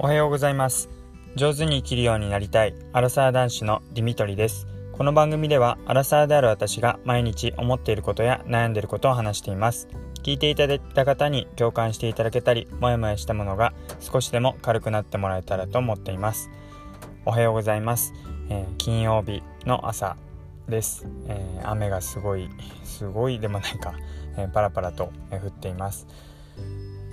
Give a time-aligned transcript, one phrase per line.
[0.00, 0.88] おはようございます。
[1.34, 4.68] 上手に生きるようになりたいアラサー男子のディミトリです。
[4.92, 9.88] この番組ではアラサーである私が毎日思っていることや悩んでいることを話しています。
[10.22, 16.48] 聞いていただいた方に共感していただけたりもやもやしたものが少しでも軽くなってもらえたらと思っています。
[17.24, 18.14] おはようございます、
[18.50, 20.16] えー、金曜日の朝
[20.68, 22.48] です、えー、雨がすごい
[22.84, 23.94] すごいでもないか、
[24.36, 26.06] えー、パラパラと、え降っています。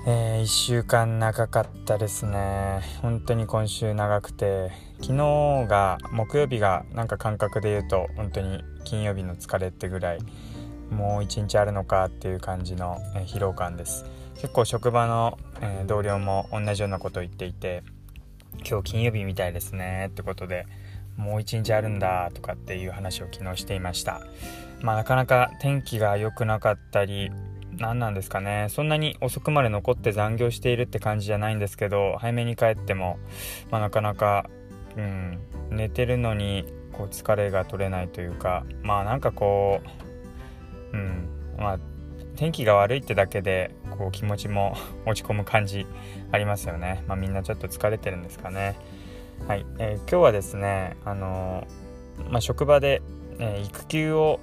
[0.07, 2.81] えー、1週間長かったですね。
[3.01, 4.71] 本当に今週長くて。
[5.01, 10.19] 昨日が木曜日がなんか感覚で言うと本当に金曜日の疲れってぐらい
[10.89, 14.05] もう一日あるのかっていう感じの、え、疲労感です。
[14.35, 17.83] 結構職場の、えー、同僚も同じようなことを言っていて
[18.67, 20.67] 今日金曜日みたいですねってことで
[21.17, 24.21] もう一日あるんだとかっていう話を昨日していました。
[24.81, 27.31] まあなかなか天気が良くなかったり
[27.77, 28.67] 何なんですかね。
[28.69, 33.17] そんなに遅くまで残って残業しているって感じじゃないんですけど早めに帰っても、
[33.71, 34.49] まあ、なかなか、
[34.97, 39.81] うん、寝てるのにこう疲れが取れないというかまあなんかこ
[40.93, 41.79] う、うんまあ、
[42.35, 45.85] 天気が悪いってだけでこう気持ちも 落ち込む感じ
[46.31, 48.75] ありますよね、まあ、みんなちょっと疲れてるんですかね。
[49.47, 53.01] はい、えー、今日はですねあのー、まあ、職場で、
[53.37, 54.39] えー、育休を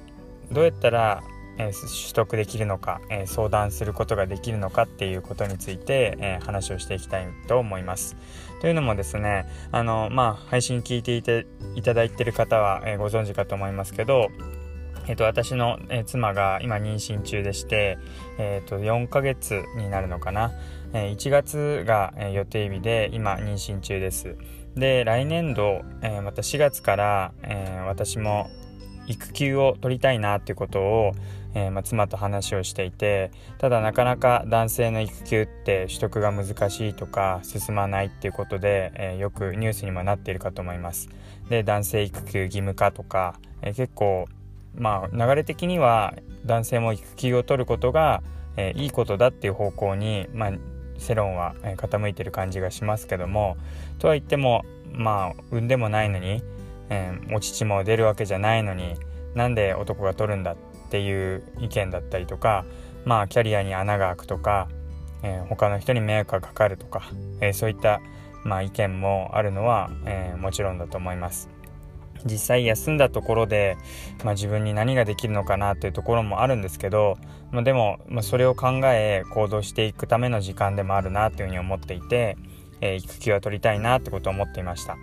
[0.51, 1.23] どうやったら
[1.57, 8.17] 取得できるのか、相談することができるのかっていうことについて、話をしていきたいと思います。
[8.61, 14.29] というのもですねあのまあ配信聞いていていただいてる方は、ご存知かと思いますけど
[15.09, 17.99] えっと、私の、妻が今妊娠中でして、
[18.39, 20.53] えっと、4ヶ月になるのかな、
[20.93, 24.37] え1月が、予定日で今妊娠中です
[24.77, 28.49] で来年度、えまた4月から、え私も
[29.09, 31.13] 育休を取りたいなっていうことを、
[31.55, 41.09] えー、まあ、妻と話をしていてただなかなか男性の育休って取得が難しいとか進まないっていうことで、えー、よくニュースにもなっているかと思います。
[41.49, 44.27] で男性育休義務化とか、えー、結構
[44.75, 46.15] まあ流れ的には
[46.47, 48.23] 男性も育休を取ることが、
[48.57, 50.53] えいいことだっていう方向に、まあ、
[50.99, 53.57] 世論は傾いてる感じがしますけども
[53.99, 54.63] とは言っても
[54.93, 56.43] まあ産んでもないのに、
[56.91, 58.95] えお乳も出るわけじゃないのに
[59.35, 60.57] なんで男が取るんだっ
[60.93, 62.67] ていう意見だったりとか
[63.07, 64.69] まあキャリアに穴が開くとか、
[65.23, 67.03] えー、他の人に迷惑がかかるとか、
[67.41, 68.03] えー、そういった、
[68.45, 71.49] まあ、意見もあるのは、えー、もちろんだと思います。
[72.25, 73.77] 実際休んだところで、
[74.23, 77.19] まあ、自分に何ができるのかなっていうところもあるんですけど、
[77.51, 82.37] まあ、でも、まあ、それを考え行動していくための時間でもあるなというふうに思っていて、
[82.81, 84.97] えー、育休は取りたいなってことを思っていました。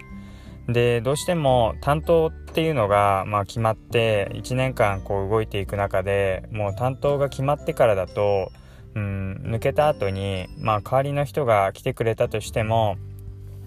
[0.74, 8.52] でどうしても担当っていうのが、まあ、決まって1年間こう動いていく中でもう担当が決まってからだと、
[8.96, 12.97] うん、抜けた後に、まあ、代わりの人が来てくれたとしても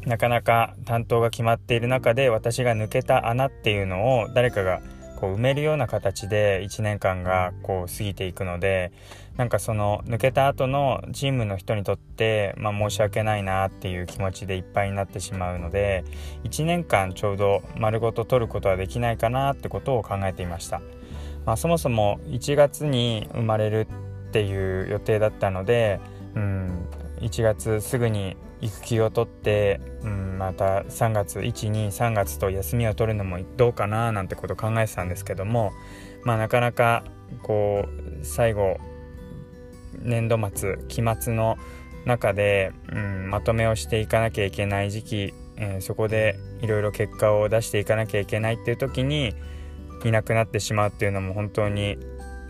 [0.07, 4.81] なかなか担当が決まっている中で私が抜けた穴っていうのを誰かが
[5.23, 8.91] こう埋めるような形で1年間がこう過ぎていくので
[9.37, 16.03] なんかその抜けた後のチームの人にとって、まあ、申し訳ないなっていう気持ちでいっぱいになってしまうので
[16.43, 20.83] 1年間ちょうど丸ごと取ることはできないかなってことを考えていました、
[21.47, 23.87] まあ、そもそも1月に生まれる
[24.29, 26.01] っていう予定だったので、
[26.35, 26.89] うん、
[27.21, 35.73] 1月すぐに育休を取って、うん、また3月123月と休みを取るのもどうかななんてことを考えてたんですけども
[36.25, 37.05] まあなかなか
[37.43, 38.79] こう最後
[39.99, 41.59] 年度末期末の
[42.07, 49.35] 中で、うん、まとめをしていかなきゃいけない時期、えー、そこでいろいろ結果を出していかなきゃいけないっていう時に
[50.05, 51.99] いなくなってしまうっていうのも本当に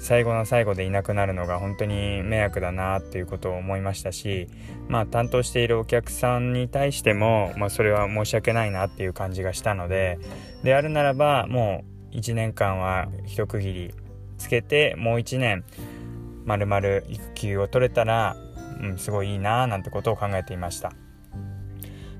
[0.02, 4.48] 最後の最後でいなくなるのが本当に迷惑だなっていうことを思いましたし、
[4.88, 10.18] まあ、担当しているお客さんに対しても、まあ、それは申し訳ないなっていう感じがしたので
[10.64, 13.94] であるならばもう1年間は一区切り
[14.38, 15.64] つけてもう1年
[16.44, 18.37] まるまる育休を取れたら、
[18.82, 20.93] うん、すごいいいななんてことを考えていました。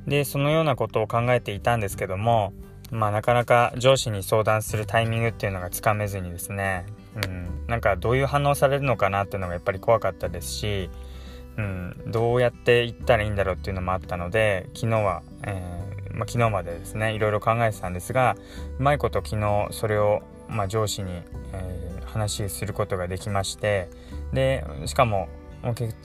[0.07, 2.53] でそのようなことを考えていたんですけども
[2.93, 6.87] まあなかなか上司に相談するタイミングっていうのがつかめずにですね
[7.17, 10.91] うん、なんかどういう反応されるのかなっていうのがやっぱり怖かったですし、
[11.57, 18.37] うん、どうやって行ったらいいんだろうっていうのもあったので昨日は、えー、まあ、昨日までですねいろいろ考えてたんですが
[18.79, 21.23] うまいこと昨日それを、まあ、上司に、
[21.53, 23.91] えー、話することができまして
[24.33, 25.29] でしかも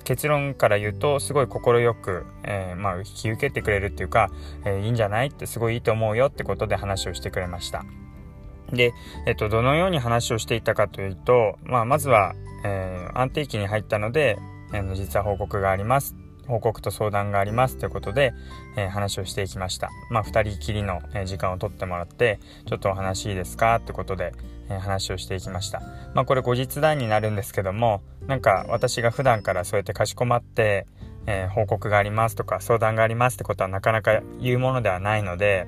[0.04, 1.62] 結論から言うとすごい快
[1.96, 4.30] く、えー、まあ、引き受けてくれるっていうか、
[4.66, 7.84] えいいんじゃないってすごいいいと思うよってことで話をしてくれました。
[8.72, 8.94] で、
[9.26, 12.36] えっと、どのように話をしていたかというと、まあ、まずは、
[12.66, 14.38] えー、安定期に入ったので、
[14.74, 16.16] えー、実は報告があります。
[16.48, 18.34] 報告と相談がありますということで、
[18.78, 24.32] えー、話をしていきましたまあ2人きりの、時間を取ってもらってちょっとお話いいですかってことで、
[24.70, 25.82] え話をしていきました
[26.14, 30.88] まあこれ後日談になるんですけどもなんか私が普段からそうやってかしこまって
[31.28, 35.68] えー、報告がありますとか相談がありますってことはなかなか言うものではないので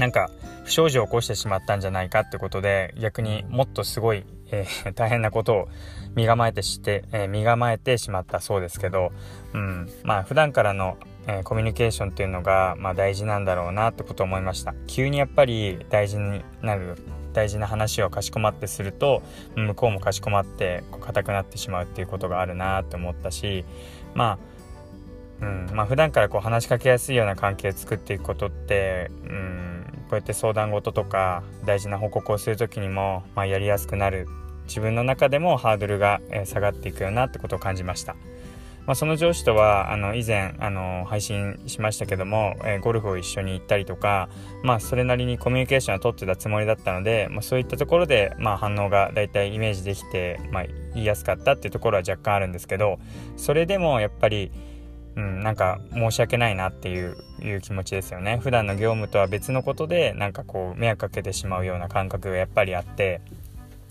[0.00, 0.30] なんか
[0.64, 5.68] 不祥事を起こしてしまったんじゃないかってことで逆にもっとすごい、えー、 大変なことを
[6.14, 9.12] 身構えてして、えー、身構えてしまったそうですけど、
[9.52, 14.74] うん、まあ普段からの、えー、コミュニケーションっていうのが、まあ、大事なんだろうなってことを思いました。
[14.86, 16.96] 急にやっぱり大事になる
[17.34, 19.22] 大事な話をかしこまってすると
[19.54, 23.66] 向こうもかしこまって硬くなってしまうっていうことがあるなって思ったし
[24.14, 24.38] まあ
[25.40, 25.70] うん。
[25.72, 29.79] まあ普段からこう話しかけやすいような関係を作っていくことって、うん、こ
[30.16, 34.26] うやって相談事とか大事な報告をする時にも、まあ、やりやすくなる
[34.66, 38.14] 自分の中でもハードルが、え下がっていくよなってことを感じました。
[38.86, 44.28] まあ、その上司とはあの以前あの配信しましたけども、えー、ゴルフを一緒に行ったりとか、
[44.64, 50.64] まあ、それなりにコミュニケーションをとってたつもりだったので、まあ、そういったところで、まあ、反応がだいたいイメージできて、まあ、
[50.94, 52.98] 言いやすかったっていうところは若干あるんですけど
[53.36, 54.50] それでもやっぱり
[55.16, 57.16] うん、なんか申し訳ないなっていう
[57.60, 58.38] 気持ちですよね。
[58.38, 63.20] 普段の業務とは別のことでなんかこう迷惑かけてしまうような感覚がやっぱりあって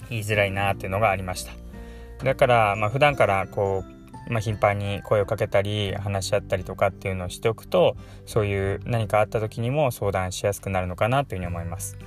[0.10, 1.54] 言いづらいなっていうのがありました。
[2.24, 3.84] だからまあ普段からこ
[4.28, 7.96] う、まあ、頻繁に声をかけたり話し合ったりとかっていうのをしておくと
[8.26, 11.98] そういう何かあった時にも相談しやすくなるのかなというふうに思います。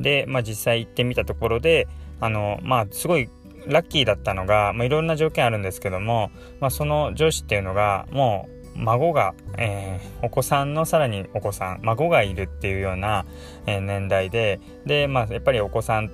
[0.00, 1.88] で、まあ、実際行ってみたところで
[2.20, 3.28] あのまあすごい
[3.66, 6.30] ラッキーだったのが、まあ、いろんな条件あるんですけども、
[6.60, 13.26] まあ、その上司っていうのがもう孫が、えー、お子さんのさらにお子さん孫がいるっていうような、
[13.66, 16.10] えー、年代でで、まあ、やっぱりお子さん、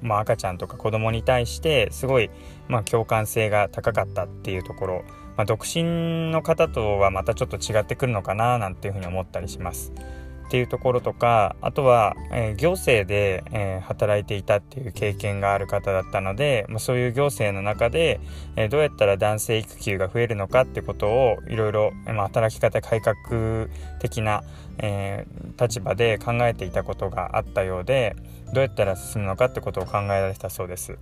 [0.00, 2.30] まあ、赤ちゃんとか子供に対してすごい、
[2.68, 5.04] まあ、共感性が高かったっていうところ、
[5.36, 9.92] まあ、独身の方とはまたちょっと違ってくるのかななんていうふうに思ったりします。
[10.52, 18.20] っていうところとかあとは、えー、行政で、えー、働いていたっていう経験がある方だったので、まあ、そういう行政の中で、
[18.56, 23.68] えー、どうやったら男性育休が増えるのかってことをいろいろ、ま、働き方改革
[23.98, 24.44] 的な、
[24.78, 25.26] え
[25.58, 28.16] 立場で考えていたことがあったようで
[28.52, 30.98] どうやったら進むのかってことを考えられたそうです。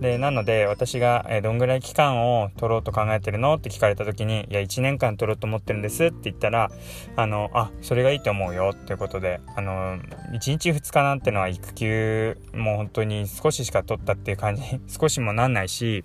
[0.00, 6.70] でなので私が、えどんぐらい期間を取ろうと考えてるのって聞かれた時に「いや1年間取ろうと思ってるんです」って言ったら
[7.16, 9.98] 「あのあそれがいいと思うよ」っていうことであの
[10.32, 16.04] 1日2日なんてのは育休もう本当に少ししか取ったっていう感じ 少しもなんないし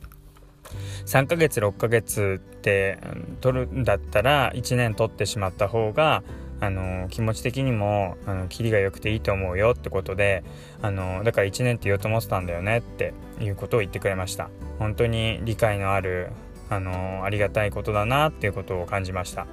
[1.05, 2.99] 3ヶ月6ヶ月って
[3.41, 6.23] 取るんだったら1年取ってしまった方が
[6.61, 10.43] あの気持ち的にもあのキリが良くていいと思うよってことで
[10.81, 14.49] あのだから1年って言おうと思ってたんだよねっていうことを言ってくれました。
[14.77, 16.31] 本当に理解のある
[16.69, 19.47] あのありがたいことだなっていうことを感じました。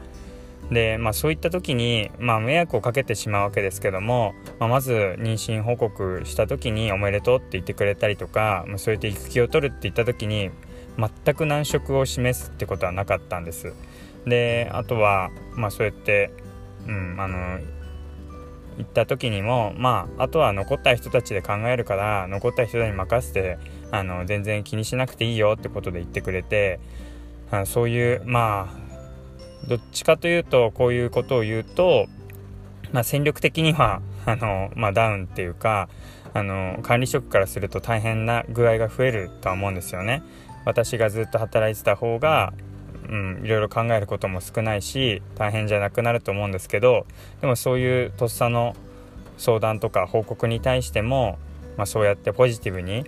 [0.70, 10.50] で、まあ、そういった時に、まあ、迷惑をかけてしまうわけですけども、まあ、まず妊娠報告した時に「おめでとう」って言ってくれたりとか、まあ、そうやって育休を取るって言った時に
[10.98, 13.74] 全く難色を示すってことはなかったんです。
[14.26, 16.30] であとは、まあ、そうやって
[16.86, 17.58] うんあの
[18.78, 23.58] 行った時にもまああとは残った人たちで考えるから残った人に任せて
[23.90, 26.78] あの全然気にしなくていいよってことで言ってくれて
[27.50, 32.06] あそういうまあどっちかというとこういうことを言うと、
[32.92, 35.88] まあ、戦力的にはあの、まあ、ダウンっていうか
[36.34, 40.22] あの管理職からすると大変な具合が増えるとは思うんですよね。
[40.66, 42.52] 私がずっと働いてた方が
[43.08, 47.06] うん、いろいろ考えることも少ないし大変じゃなくなると思うんですけど
[47.40, 48.74] でもそういうとっさの
[49.38, 51.38] 相談とか報告に対しても、
[51.76, 53.04] まあ、そうやってポジティブに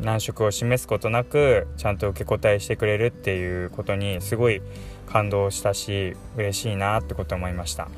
[0.00, 4.60] 難色を示すことなくちゃんと受け答えしてくれるっていうことにすごい
[5.06, 7.88] 感動したし嬉しいなってこと思いました。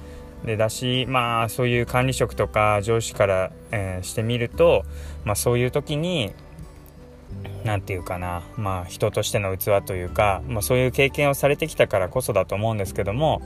[0.44, 4.84] でだしまあそういう管理職とか上司から、えー、してみると、
[5.24, 6.32] まあ、そういう時に
[7.64, 13.42] 何て言うかなまあ人としての器というか、まあ、そういう経験をされてきたからこそだと思うんですけども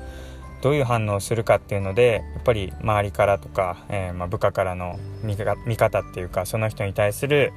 [0.62, 5.36] どういう反応をするかっていうのでやっぱり周りからとか、えー、まあ、部下からの見
[5.76, 7.52] 方っていうかその人に対する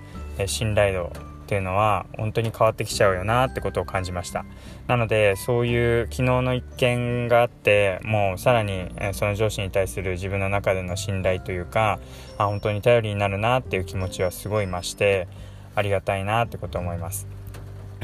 [0.47, 1.11] 信頼度
[1.45, 4.45] っていうのは本当に変わってきちゃうよなってことを感じました。
[4.87, 11.99] なのでそういう昨日の一件があってもうさらにその上司に対する自分の中での信頼というか
[12.39, 15.27] あ本当に頼りになるなっていう気持ちはすごい増して
[15.75, 17.27] ありがたいなってこと思います。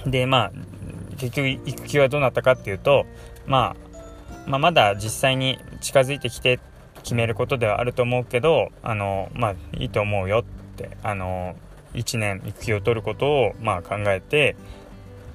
[0.06, 0.52] でまあ
[1.18, 3.06] 結局育休はどうなったかっていうと、
[3.46, 3.76] ま
[4.46, 6.60] あ、まあまだ実際に近づいてきて
[7.04, 10.44] 決めることではあると思うけどあのまあいいと思うよっ
[10.78, 11.56] てあの
[11.94, 14.56] 1年育休を取ることをまあ考えて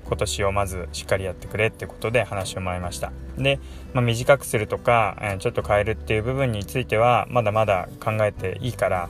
[0.07, 3.13] 今年をまずしっかりやってくれってことで話をもらいました。
[3.37, 3.59] で、
[3.93, 9.09] まあ、短くするとか、えー、ちょっと変えるっていう部分についてはまだまだ考えていいから、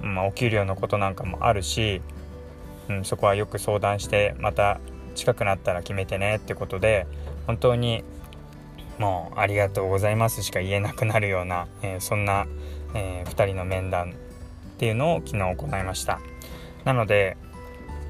[0.00, 2.00] まあ、お給料のことなんかもあるし、
[2.88, 4.80] うん、そこはよく相談してまた
[5.14, 7.06] 近くなったら決めてねってことで
[7.46, 8.04] 本当に
[8.98, 12.46] もうありがとうございますしか言えなくなるような、えー、そんな、
[12.94, 16.20] えー、2人の面談っていうのを昨日行いました。
[16.84, 17.36] なので、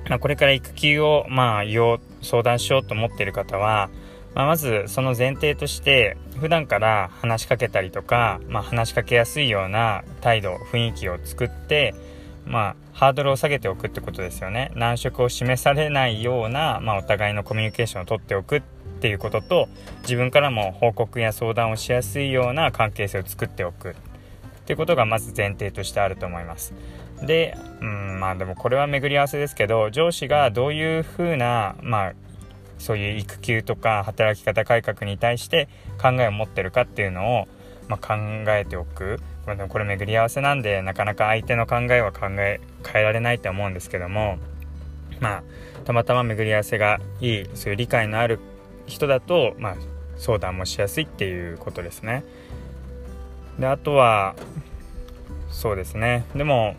[0.09, 3.89] まあ、これから育休をまあ言おう相談しようと思っている方は、
[4.35, 11.95] まあ、まずその前提として普段から話しかけたりとか、まあ、話しかけやすいような態度雰囲気を作って
[12.47, 14.73] まあ、ハードルを下げておくってことですよね。
[14.75, 18.63] 難色を示されないような、まあ、お互いのコミュニケーションをとっておくっ
[19.01, 19.69] ていうことと
[20.03, 23.91] 自分からも報告や相談をしやすいような関係性を作っておく。
[23.91, 23.95] っ
[24.67, 26.75] ていうことがまず前提としてあると思います。
[27.23, 32.13] でうんまあでもこれは巡り合わせですけど上司がどういうふうなまあ
[32.79, 35.69] そういう育休とか働き方改革に対して
[36.01, 37.49] 考えを持ってるかっていうのを、
[37.89, 38.15] まあ、考
[38.49, 39.21] えておく
[39.69, 44.39] これ巡り合わせなんでなかなか相手の考えは考え変えられないと思うんですけども
[45.21, 45.43] まあ
[45.85, 48.41] たまたま巡り合わせがいいそういう理解のある
[48.87, 49.77] 人だと、まあ、
[50.19, 52.25] 相談もしやすいっていうことですね。
[53.59, 54.35] であとは
[55.49, 56.77] そうですねでも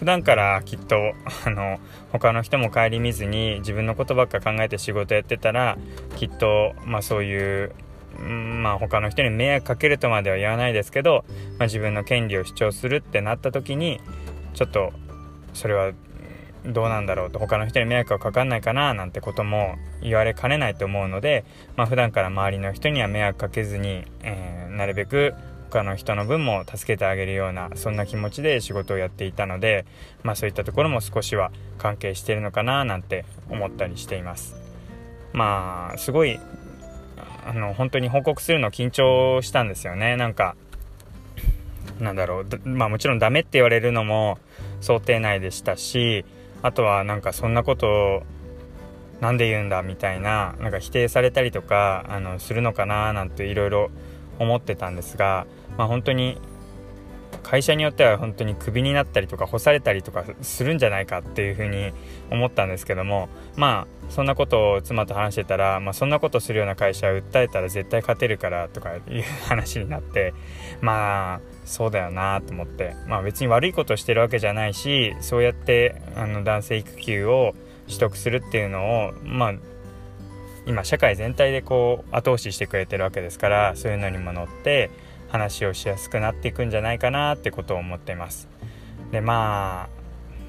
[0.00, 1.12] 普段からきっと
[1.44, 1.78] あの
[2.10, 5.76] 他の人も顧みずに自分のことばっか考えて仕事やってたら
[6.16, 7.72] きっと、まあ、そういう、
[8.20, 11.24] まあ、他の人に迷惑かけるとまでは言わないですけど、
[11.58, 14.00] まあ、自分の権利を主張するってなった時に
[14.54, 14.92] ちょっと
[15.54, 15.92] それは
[16.66, 21.44] どうなんだろうと他の人に迷惑がかかんないかななんてことも言われかねないと思うので、
[21.76, 25.34] まあ、普段から周りの人には迷惑かけずに、えー、なるべく
[25.70, 29.86] 他の人の分も助けてあげるようなそんな気持ちで仕事をやっていたので、
[30.22, 34.56] まあ、そういったところも少しは関係してるのかななんて思ったりしています。
[35.32, 36.40] まあすごい
[37.46, 40.16] あの本当に報告するの緊張したんですよね。
[40.16, 40.56] なんか
[42.00, 42.68] なんだろう。
[42.68, 44.38] まあもちろんダメって言われるのも
[44.80, 46.24] 想定内でしたし
[46.62, 48.22] あとはなんかそんなことを
[49.20, 53.90] なんで言うんだみたいななんか否定されたりとかあのするのかななんていろいろ
[54.38, 56.40] 思ってたんですが、まあ、本当に
[57.42, 61.92] 会社によっては本当にクビになったりとか干されたりとかするんじゃないかっていうふうに
[62.30, 69.02] 思ったんですけどもまあそんなことを妻と話してたら、まあ、そんなことするような会社を訴えたら絶対勝てるからとかいう
[69.46, 70.34] 話になって
[70.80, 77.54] まあそうだよなと思ってまあ別に悪いことをしてるわけじゃないしそうやってあの男性育休を
[77.86, 79.54] 取得するっていうのをまあ
[80.66, 84.90] 今社会全体でこう後押ししてくれてるわけですからそういうのにも乗って
[85.30, 88.48] 話をしやすくなっていくんじゃないかなってことを思ってます。
[89.10, 89.88] でまあ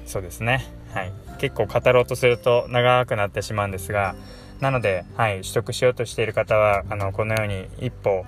[0.06, 0.66] そうですね。
[0.92, 1.12] はい。
[1.42, 4.14] 結構語ろうとすると長くなってしまうんですが
[4.60, 8.24] なので、はい、取得しようとしている方はあのこのように一歩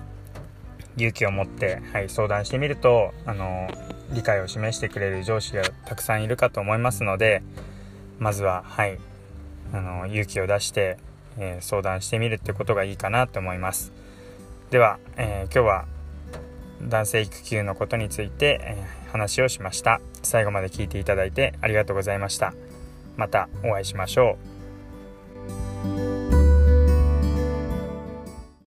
[0.97, 3.69] 勇気を持って、はい、相談してみるとあの
[4.11, 7.41] 理解を示してくれる上司がたくさんいるかと思いますので
[8.19, 8.99] まずは、はい、
[9.71, 10.97] あの勇気を出して、
[11.37, 13.93] えー、相談してみるってことがいいかなと思います。
[14.71, 15.85] では、えー、今日は
[16.85, 20.01] 男性育休のことについて、えー、話をしました。
[20.23, 22.53] 最後まで聞いていただいてありがとうございました。
[23.17, 24.54] またお会いしましょう。